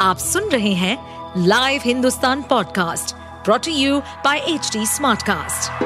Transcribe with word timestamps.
आप 0.00 0.18
सुन 0.18 0.44
रहे 0.48 0.72
हैं 0.72 1.44
live 1.46 1.80
Hindustan 1.84 2.42
podcast 2.42 3.14
brought to 3.44 3.72
you 3.72 3.98
by 4.00 4.38
H 4.38 4.70
smartcast. 4.76 5.82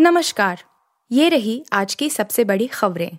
नमस्कार 0.00 0.62
ये 1.10 1.28
रही 1.28 1.64
आज 1.72 1.94
की 1.94 2.10
सबसे 2.10 2.44
बड़ी 2.44 2.66
खबरें। 2.66 3.10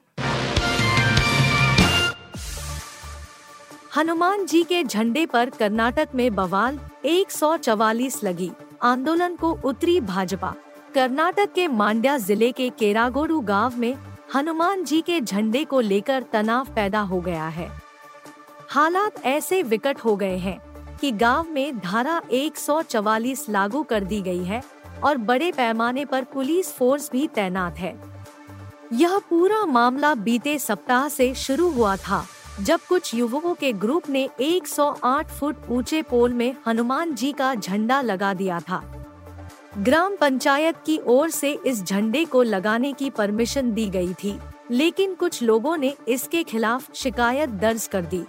हनुमान 3.97 4.46
जी 4.46 4.63
के 4.63 4.83
झंडे 4.83 5.26
पर 5.26 5.49
कर्नाटक 5.49 6.08
में 6.15 6.35
बवाल 6.35 6.79
144 7.05 8.24
लगी 8.24 8.51
आंदोलन 8.83 9.35
को 9.35 9.51
उतरी 9.63 9.99
भाजपा। 10.01 10.53
कर्नाटक 10.94 11.53
के 11.55 11.67
मांड्या 11.67 12.17
ज़िले 12.17 12.51
के 12.51 12.69
केरागोडू 12.69 13.39
गाँव 13.42 13.78
में 13.78 13.94
हनुमान 14.35 14.83
जी 14.83 15.01
के 15.01 15.19
झंडे 15.21 15.63
को 15.65 15.79
लेकर 15.79 16.23
तनाव 16.34 16.67
पैदा 16.76 17.02
हो 17.02 17.20
गया 17.21 17.48
है। 17.48 17.87
हालात 18.70 19.26
ऐसे 19.26 19.62
विकट 19.63 19.99
हो 19.99 20.16
गए 20.16 20.38
हैं 20.38 20.59
कि 20.98 21.12
गाँव 21.12 21.52
में 21.52 21.77
धारा 21.80 22.21
144 22.31 23.45
लागू 23.49 23.84
कर 23.84 24.03
दी 24.03 24.21
गई 24.21 24.44
है 24.44 24.62
और 25.03 25.17
बड़े 25.17 25.52
पैमाने 25.52 26.05
पर 26.05 26.23
पुलिस 26.23 26.72
फोर्स 26.73 27.09
भी 27.11 27.27
तैनात 27.27 27.77
है। 27.77 27.94
यह 28.94 29.17
पूरा 29.30 29.63
मामला 29.66 30.13
बीते 30.16 30.58
सप्ताह 30.59 31.08
से 31.08 31.34
शुरू 31.35 31.70
हुआ 31.70 31.95
था, 31.98 32.25
जब 32.61 32.80
कुछ 32.89 33.13
युवकों 33.16 33.53
के 33.53 33.72
ग्रुप 33.73 34.09
ने 34.09 34.27
108 34.39 35.30
फुट 35.30 35.70
ऊँचे 35.70 36.02
पोल 36.02 36.34
में 36.34 36.55
हनुमान 36.67 37.16
जी 37.16 37.31
का 37.31 37.55
झंडा 37.55 38.02
लगा 38.02 38.34
दिया 38.34 38.59
था। 38.59 38.84
ग्राम 39.77 40.16
पंचायत 40.16 40.75
की 40.86 40.99
ओर 41.08 41.30
से 41.30 41.58
इस 41.66 41.84
झंडे 41.84 42.25
को 42.25 42.44
लगाने 42.44 42.94
की 42.94 43.09
परमिशन 43.09 43.72
दी 43.72 43.89
गई 43.89 44.13
थी, 44.13 44.39
लेकिन 44.72 45.13
कुछ 45.16 45.44
लोगों 45.44 45.77
ने 45.77 45.95
इसके 46.08 46.44
खिलाफ 46.44 46.94
शिकायत 46.94 47.49
दर्ज 47.49 47.88
कर 47.88 48.02
दी। 48.02 48.23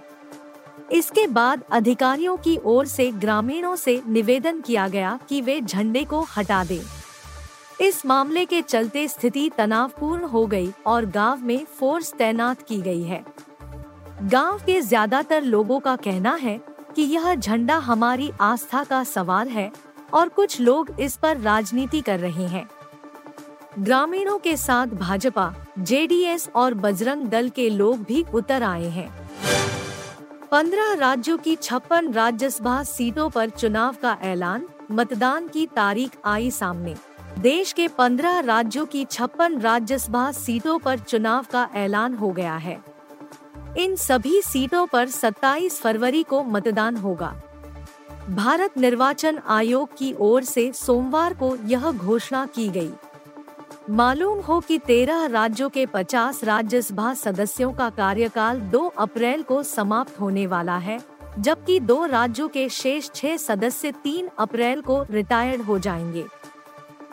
इसके 0.93 1.27
बाद 1.27 1.63
अधिकारियों 1.71 2.37
की 2.37 2.59
ओर 2.65 2.87
से 2.87 3.11
ग्रामीणों 3.13 3.75
से 3.77 4.01
निवेदन 4.07 4.61
किया 4.61 4.87
गया 4.89 5.19
कि 5.29 5.41
वे 5.41 5.61
झंडे 5.61 6.05
को 6.05 6.21
हटा 6.37 6.63
दें। 6.65 6.81
इस 7.81 8.05
मामले 8.07 8.45
के 8.45 8.63
चलते 8.63 9.07
स्थिति 9.09 9.51
तनावपूर्ण 9.59 10.25
हो 10.25 10.47
गई 10.47 10.71
और 10.87 11.07
गाँव 11.07 11.45
में 11.45 11.65
फोर्स 11.79 12.13
तैनात 12.13 12.63
की 12.63 12.81
गई 12.83 13.03
है। 13.03 13.25
गाँव 14.23 14.59
के 14.59 14.81
ज़्यादातर 14.81 15.43
लोगों 15.43 15.79
का 15.81 15.97
कहना 15.97 16.35
है 16.35 16.59
कि 16.97 17.03
यह 17.03 17.35
झंडा 17.35 17.77
हमारी 17.77 18.31
आस्था 18.41 18.85
का 18.85 19.05
सवाल 19.05 19.49
है 19.49 19.71
और 20.15 20.29
कुछ 20.29 20.61
लोग 20.61 20.91
इस 21.01 21.17
पर 21.17 21.37
राजनीति 21.37 22.01
कर 22.01 22.19
रहे 22.21 22.47
हैं। 22.47 22.69
ग्रामीणों 23.79 24.39
के 24.39 24.57
साथ 24.57 24.87
भाजपा, 24.87 25.55
जेडीएस 25.79 26.49
और 26.55 26.75
बजरंग 26.75 27.27
दल 27.27 27.49
के 27.49 27.69
लोग 27.71 28.03
भी 28.03 28.25
उतर 28.35 28.63
आए 28.63 28.89
हैं। 28.89 29.18
पंद्रह 30.51 30.95
राज्यों 30.95 31.39
की 31.39 31.57
छप्पन 31.57 32.13
राज्यसभा 32.13 32.83
सीटों 32.83 33.31
पर 33.31 33.51
चुनाव 33.51 33.97
का 34.03 34.17
ऐलान, 34.23 34.65
मतदान 34.91 35.49
की 35.49 35.67
तारीख 35.67 36.11
आई 36.25 36.51
सामने। 36.51 36.95
देश 37.39 37.73
के 37.73 37.89
पंद्रह 37.89 38.41
राज्यों 38.41 38.87
की 38.87 39.05
छप्पन 39.05 39.59
राज्यसभा 39.59 40.33
सीटों 40.33 40.79
पर 40.79 40.99
चुनाव 40.99 41.47
का 41.53 41.69
ऐलान 41.75 42.15
हो 42.15 42.31
गया 42.31 42.57
है। 42.57 42.81
इन 43.79 43.97
सभी 43.97 44.43
सीटों 44.43 44.87
पर 44.87 45.09
27 45.09 45.81
फरवरी 45.81 46.23
को 46.23 46.43
मतदान 46.43 46.97
होगा। 46.97 47.43
भारत 48.31 48.79
निर्वाचन 48.79 49.41
आयोग 49.49 49.97
की 49.97 50.15
ओर 50.19 50.45
से 50.45 50.73
सोमवार 50.73 51.35
को 51.35 51.57
यह 51.57 51.91
घोषणा 51.93 52.47
की 52.47 52.69
गई। 52.69 52.91
मालूम 53.91 54.41
हो 54.41 54.61
कि 54.61 54.79
तेरह 54.79 55.27
राज्यों 55.27 55.69
के 55.69 55.87
50 55.87 56.45
राज्यसभा 56.45 57.15
सदस्यों 57.15 57.73
का 57.73 57.91
कार्यकाल 57.91 58.61
2 58.61 58.91
अप्रैल 58.99 59.43
को 59.43 59.63
समाप्त 59.63 60.21
होने 60.21 60.47
वाला 60.47 60.77
है, 60.79 61.01
जबकि 61.39 61.81
दो 61.81 62.07
राज्यों 62.07 62.49
के 62.49 62.69
शेष 62.69 63.11
छह 63.15 63.37
सदस्य 63.37 63.93
3 63.93 64.29
अप्रैल 64.39 64.81
को 64.81 65.03
रिटायर्ड 65.11 65.63
हो 65.63 65.79
जाएँगे। 65.79 66.25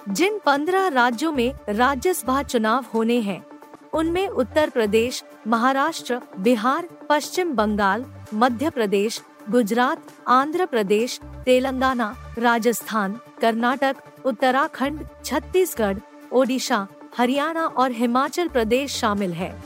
जिन 0.09 0.40
15 0.46 0.88
राज्यों 0.88 1.31
में 1.31 1.53
राज्यसभा 1.69 2.44
चुनाव 2.44 2.85
होने 2.94 3.19
हैं, 3.19 3.46
उनमें 3.94 4.28
उत्तर 4.28 4.69
प्रदेश, 4.69 5.24
महाराष्ट्र, 5.47 6.22
बिहार, 6.40 6.90
पश्चिम 7.09 7.53
बंगाल, 7.53 8.06
मध्य 8.34 8.69
प्रदेश, 8.69 9.22
गुजरात, 9.50 10.03
आंध्र 10.28 10.66
प्रदेश, 10.66 11.19
तेलंगाना, 11.46 12.16
राजस्थान, 12.40 13.19
कर्नाटक, 13.41 13.96
उत्तराखंड, 14.25 15.08
छत्तीसगढ़ 15.25 15.97
ओडिशा, 16.35 16.88
हरियाणा 17.18 17.66
और 17.66 17.91
हिमाचल 17.91 18.47
प्रदेश 18.47 18.96
शामिल 18.96 19.34
है। 19.34 19.63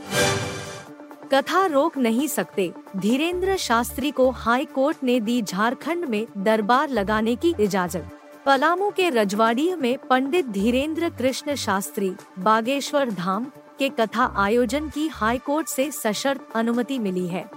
कथा 1.34 1.66
रोक 1.66 1.98
नहीं 1.98 2.28
सकते। 2.28 2.72
धीरेन्द्र 2.96 3.56
शास्त्री 3.56 4.10
को 4.10 4.30
हाई 4.30 4.64
कोर्ट 4.64 4.96
ने 5.02 5.20
दी 5.20 5.42
झारखंड 5.42 6.04
में 6.04 6.26
दरबार 6.38 6.88
लगाने 6.88 7.36
की 7.36 7.54
इजाज़त। 7.60 8.08
पलामू 8.46 8.90
के 8.90 9.10
रजवाड़ी 9.10 9.74
में 9.74 9.98
पंडित 9.98 10.46
धीरेन्द्र 10.46 11.08
कृष्ण 11.08 11.54
शास्त्री, 11.54 12.14
बागेश्वर 12.38 13.10
धाम 13.10 13.46
के 13.78 13.88
कथा 13.88 14.34
आयोजन 14.36 14.88
की 14.88 15.08
हाई 15.08 15.38
कोर्ट 15.38 15.68
से 15.68 15.90
सशर्त 15.90 16.48
अनुमति 16.54 16.98
मिली 16.98 17.26
है। 17.26 17.50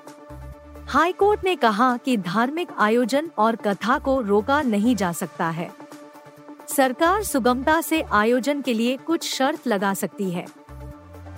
हाईकोर्ट 0.88 1.44
ने 1.44 1.56
कहा 1.56 1.97
कि 1.97 2.18
धार्मिक 2.18 2.69
आयोजन 2.78 3.30
और 3.38 3.56
कथा 3.56 4.00
को 4.00 4.22
रोका 4.22 4.62
नहीं 4.62 4.95
जा 4.95 5.12
सकता 5.12 5.50
है। 5.50 5.83
सरकार 6.69 7.24
सुगमता 7.24 7.81
से 7.81 8.01
आयोजन 8.01 8.62
के 8.62 8.74
लिए 8.74 8.97
कुछ 8.97 9.35
शर्त 9.35 9.68
लगा 9.68 9.94
सकती 9.94 10.31
है। 10.31 10.46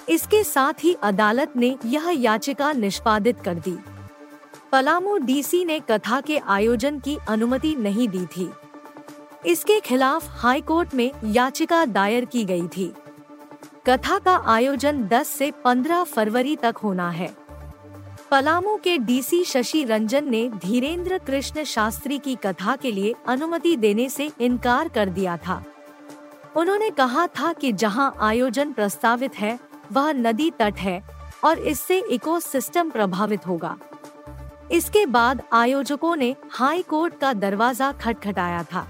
इसके 0.09 0.43
साथ 0.43 0.73
ही 0.83 0.93
अदालत 0.93 1.53
ने 1.55 1.77
यह 1.85 2.09
याचिका 2.09 2.71
निष्पादित 2.71 3.39
कर 3.39 3.55
दी। 3.55 3.77
पलामू 4.71 5.17
डीसी 5.17 5.65
ने 5.65 5.79
कथा 5.79 6.21
के 6.21 6.37
आयोजन 6.37 6.99
की 6.99 7.17
अनुमति 7.29 7.75
नहीं 7.75 8.09
दी 8.09 8.25
थी। 8.25 8.51
इसके 9.45 9.79
खिलाफ 9.79 10.25
हाईकोर्ट 10.29 10.95
में 10.95 11.11
याचिका 11.25 11.85
दायर 11.85 12.25
की 12.25 12.45
गई 12.45 12.67
थी। 12.67 12.93
कथा 13.89 14.19
का 14.19 14.43
आयोजन 14.45 15.03
10 15.03 15.27
से 15.27 15.51
15 15.51 16.03
फरवरी 16.03 16.55
तक 16.55 16.75
होना 16.83 17.09
है। 17.09 17.44
पलामू 18.31 18.75
के 18.75 18.97
डीसी 18.97 19.43
शशि 19.43 19.83
रंजन 19.83 20.29
ने 20.29 20.47
धीरेन्द्र 20.49 21.17
कृष्ण 21.17 21.63
शास्त्री 21.63 22.17
की 22.17 22.35
कथा 22.35 22.75
के 22.75 22.91
लिए 22.91 23.13
अनुमति 23.27 23.75
देने 23.77 24.07
से 24.09 24.29
इनकार 24.39 24.87
कर 24.87 25.09
दिया 25.09 25.35
था। 25.37 25.63
उन्होंने 26.57 26.89
कहा 26.89 27.25
था 27.27 27.51
कि 27.53 27.71
जहाँ 27.73 28.13
आयोजन 28.19 28.71
प्रस्तावित 28.73 29.35
है, 29.35 29.59
वह 29.91 30.11
नदी 30.11 30.49
तट 30.51 30.77
है 30.77 31.01
और 31.43 31.59
इससे 31.59 31.99
इकोसिस्टम 32.11 32.89
प्रभावित 32.89 33.47
होगा। 33.47 33.77
इसके 34.71 35.05
बाद 35.05 35.41
आयोजकों 35.53 36.15
ने 36.15 36.35
हाई 36.51 36.81
कोर्ट 36.81 37.19
का 37.19 37.33
दरवाज़ा 37.33 37.91
खटखटाया 37.91 38.63
था। 38.63 38.87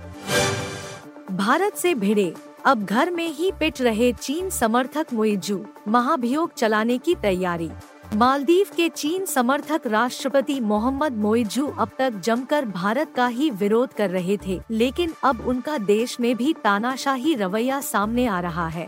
भारत 1.31 1.75
से 1.75 1.93
भिड़े, 1.95 2.33
अब 2.65 2.85
घर 2.85 3.11
में 3.11 3.27
ही 3.27 3.51
पिट 3.51 3.81
रहे 3.81 4.11
चीन 4.13 4.49
समर्थक 4.49 5.13
मुइजू 5.13 5.65
महाभियोग 5.87 6.53
चलाने 6.53 6.97
की 6.97 7.15
तैयारी। 7.15 7.69
मालदीव 8.13 8.67
के 8.75 8.87
चीन 8.89 9.25
समर्थक 9.25 9.87
राष्ट्रपति 9.87 10.59
मोहम्मद 10.59 11.13
मोइजू 11.13 11.65
अब 11.79 11.89
तक 11.99 12.19
जमकर 12.23 12.65
भारत 12.65 13.11
का 13.15 13.27
ही 13.27 13.49
विरोध 13.49 13.93
कर 13.93 14.09
रहे 14.09 14.37
थे, 14.47 14.59
लेकिन 14.71 15.13
अब 15.23 15.41
उनका 15.47 15.77
देश 15.77 16.19
में 16.19 16.35
भी 16.35 16.53
तानाशाही 16.63 17.33
रवैया 17.35 17.79
सामने 17.81 18.25
आ 18.27 18.39
रहा 18.39 18.67
है 18.67 18.87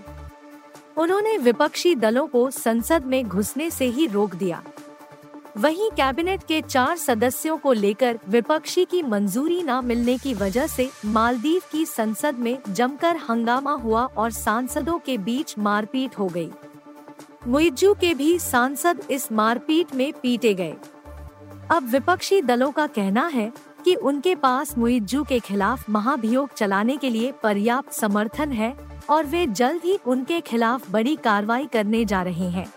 उन्होंने 0.97 1.37
विपक्षी 1.37 1.93
दलों 1.95 2.27
को 2.27 2.49
संसद 2.51 3.05
में 3.05 3.23
घुसने 3.27 3.69
से 3.69 3.85
ही 3.85 4.07
रोक 4.07 4.35
दिया 4.35 4.61
वहीं 5.57 5.89
कैबिनेट 5.91 6.43
के 6.43 6.61
चार 6.61 6.97
सदस्यों 6.97 7.57
को 7.57 7.73
लेकर 7.73 8.19
विपक्षी 8.29 8.85
की 8.85 9.01
मंजूरी 9.03 9.61
न 9.63 9.81
मिलने 9.85 10.17
की 10.17 10.33
वजह 10.33 10.67
से 10.67 10.89
मालदीव 11.05 11.61
की 11.71 11.85
संसद 11.85 12.35
में 12.35 12.57
जमकर 12.69 13.17
हंगामा 13.29 13.73
हुआ 13.73 14.05
और 14.17 14.31
सांसदों 14.31 14.97
के 14.99 15.17
बीच 15.17 15.55
मारपीट 15.59 16.17
हो 16.19 16.27
गई। 16.27 16.49
मुइज्जू 17.47 17.93
के 17.93 18.13
भी 18.13 18.39
सांसद 18.39 19.01
इस 19.11 19.31
मारपीट 19.31 19.95
में 19.95 20.13
पीटे 20.13 20.53
गए। 20.53 20.75
अब 21.71 21.89
विपक्षी 21.91 22.41
दलों 22.41 22.71
का 22.71 22.87
कहना 22.87 23.27
है 23.27 23.51
कि 23.85 23.95
उनके 23.95 24.35
पास 24.35 24.77
मुइज्जू 24.77 25.23
के 25.23 25.39
खिलाफ 25.39 25.89
महाभियोग 25.89 26.53
चलाने 26.53 26.97
के 26.97 27.09
लिए 27.09 27.31
पर्याप्त 27.43 27.91
समर्थन 27.91 28.51
है 28.51 28.73
और 29.09 29.25
वे 29.25 29.45
जल्द 29.47 29.81
ही 29.85 29.97
उनके 30.07 30.41
खिलाफ 30.41 30.91
बड़ी 30.91 31.15
कार्रवाई 31.15 31.65
करने 31.65 32.05
जा 32.05 32.21
रहे 32.21 32.49
हैं। 32.49 32.67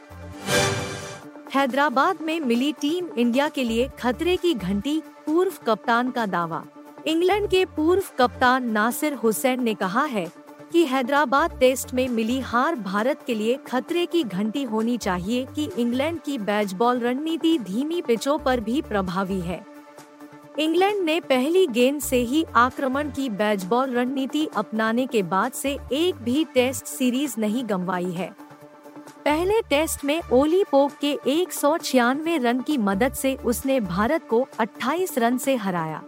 हैदराबाद 1.55 2.23
में 2.23 2.41
मिली 2.41 2.73
टीम 2.73 3.09
इंडिया 3.19 3.49
के 3.49 3.65
लिए 3.65 3.89
खतरे 3.99 4.37
की 4.37 4.55
घंटी 4.55 5.03
पूर्व 5.27 5.53
कप्तान 5.67 6.11
का 6.11 6.27
दावा। 6.27 6.65
इंग्लैंड 7.07 7.51
के 7.51 7.65
पूर्व 7.65 8.03
कप्तान 8.19 8.71
नासिर 8.71 9.15
हुसैन 9.15 9.63
ने 9.63 9.75
कहा 9.75 10.05
है 10.05 10.31
कि 10.73 10.85
हैदराबाद 10.85 11.57
टेस्ट 11.61 11.95
में 11.95 12.09
मिली 12.09 12.41
हार 12.41 12.75
भारत 12.75 13.21
के 13.27 13.35
लिए 13.35 13.59
खतरे 13.67 14.07
की 14.07 14.23
घंटी 14.23 14.63
होनी 14.63 14.97
चाहिए 14.99 15.47
कि 15.55 15.71
इंग्लैंड 15.79 16.21
की 16.21 16.39
बैच 16.39 16.73
बॉल 16.73 17.01
रणनीति 17.01 17.59
धीमी 17.59 18.03
पिचों 18.03 18.39
पर 18.39 18.61
भी 18.61 18.83
प्रभावी 18.83 19.41
है। 19.41 19.67
इंग्लैंड 20.59 21.05
ने 21.05 21.21
पहली 21.21 21.67
गेंद 21.67 22.01
से 22.01 22.17
ही 22.17 22.45
आक्रमण 22.57 23.11
की 23.11 23.29
बैच 23.31 23.65
बॉल 23.65 23.91
रणनीति 23.91 24.49
अपनाने 24.57 25.07
के 25.07 25.23
बाद 25.23 25.53
से 25.53 25.79
एक 25.93 26.15
भी 26.15 26.45
टेस्ट 26.45 26.87
सीरीज़ 26.87 27.35
नहीं 27.39 27.65
गंवाई 27.69 28.13
है। 28.13 28.33
पहले 29.25 29.61
टेस्ट 29.61 30.05
में 30.05 30.21
ओली 30.33 30.65
पोक 30.65 30.93
के 31.01 31.19
एक 31.27 31.53
सौ 31.53 31.79
छियानवे 31.79 32.39
रन 32.39 32.61
की 32.61 32.79
मदद 32.79 33.13
से 33.13 33.35
उसने 33.35 33.81
भारत 33.81 34.29
को 34.29 34.49
28 34.59 35.19
रन 35.19 35.39
से 35.39 35.57
हराया। 35.57 36.03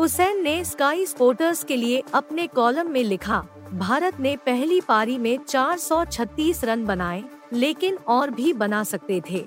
हुसैन 0.00 0.42
ने 0.42 0.64
स्काई 0.64 1.06
स्पोर्टर्स 1.06 1.64
के 1.64 1.76
लिए 1.76 2.02
अपने 2.14 2.46
कॉलम 2.46 2.90
में 2.90 3.02
लिखा, 3.04 3.44
भारत 3.72 4.20
ने 4.20 4.36
पहली 4.36 4.80
पारी 4.80 5.18
में 5.18 5.38
436 5.38 6.64
रन 6.64 6.84
बनाए, 6.84 7.24
लेकिन 7.52 7.96
और 8.08 8.30
भी 8.30 8.52
बना 8.52 8.82
सकते 8.84 9.22
थे। 9.30 9.44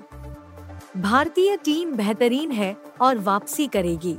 भारतीय 0.96 1.56
टीम 1.56 1.92
बेहतरीन 1.92 2.52
है 2.52 2.76
और 3.00 3.18
वापसी 3.18 3.66
करेगी। 3.66 4.16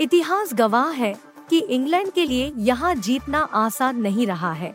इतिहास 0.00 0.54
गवाह 0.54 0.90
है 0.90 1.14
कि 1.50 1.58
इंग्लैंड 1.58 2.12
के 2.12 2.24
लिए 2.24 2.52
यहाँ 2.56 2.94
जीतना 2.94 3.38
आसान 3.38 4.00
नहीं 4.00 4.26
रहा 4.26 4.52
है। 4.52 4.74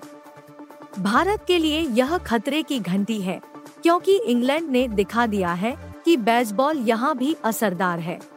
भारत 0.99 1.45
के 1.47 1.57
लिए 1.57 1.81
यह 1.81 2.17
खतरे 2.17 2.63
की 2.63 2.79
घंटी 2.79 3.21
है, 3.21 3.41
क्योंकि 3.83 4.17
इंग्लैंड 4.17 4.69
ने 4.69 4.87
दिखा 4.87 5.27
दिया 5.27 5.53
है 5.53 5.77
कि 6.05 6.17
बेसबॉल 6.17 6.77
यहाँ 6.77 7.17
भी 7.17 7.35
असरदार 7.43 7.99
है। 7.99 8.36